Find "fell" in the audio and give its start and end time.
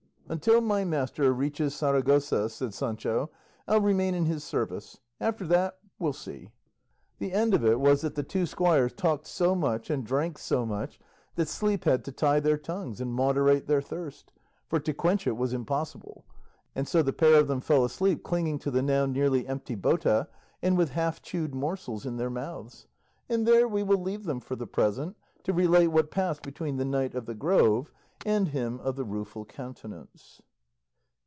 17.59-17.83